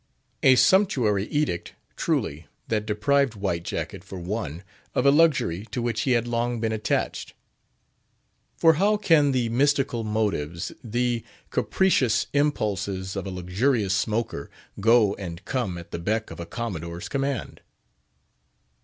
[0.41, 4.63] A sumptuary edict, truly, that deprived White Jacket, for one,
[4.95, 7.35] of a luxury to which he had long been attached.
[8.57, 15.45] For how can the mystical motives, the capricious impulses of a luxurious smoker go and
[15.45, 17.61] come at the beck of a Commodore's command?